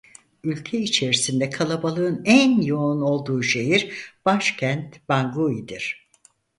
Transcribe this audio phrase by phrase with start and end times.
[0.43, 6.07] Ülke içerisinde kalabalığın en yoğun olduğu şehir başkent Bangui'dir.